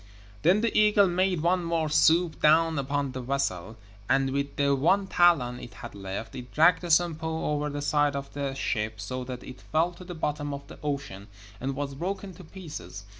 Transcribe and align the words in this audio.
Then 0.41 0.61
the 0.61 0.75
eagle 0.75 1.05
made 1.07 1.41
one 1.41 1.63
more 1.63 1.87
swoop 1.87 2.41
down 2.41 2.79
upon 2.79 3.11
the 3.11 3.21
vessel, 3.21 3.77
and, 4.09 4.31
with 4.31 4.55
the 4.55 4.73
one 4.73 5.05
talon 5.05 5.59
it 5.59 5.75
had 5.75 5.93
left, 5.93 6.33
it 6.33 6.51
dragged 6.51 6.81
the 6.81 6.89
Sampo 6.89 7.45
over 7.53 7.69
the 7.69 7.83
side 7.83 8.15
of 8.15 8.33
the 8.33 8.55
ship 8.55 8.99
so 8.99 9.23
that 9.25 9.43
it 9.43 9.61
fell 9.61 9.91
to 9.91 10.03
the 10.03 10.15
bottom 10.15 10.55
of 10.55 10.65
the 10.67 10.79
ocean 10.81 11.27
and 11.59 11.75
was 11.75 11.93
broken 11.93 12.33
to 12.33 12.43
pieces. 12.43 13.03